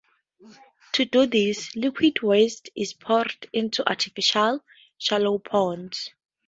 To 0.93 1.05
do 1.05 1.27
this, 1.27 1.75
liquid 1.75 2.23
waste 2.23 2.71
is 2.75 2.91
poured 2.93 3.47
into 3.53 3.87
artificial, 3.87 4.63
shallow 4.97 5.37
ponds. 5.37 6.09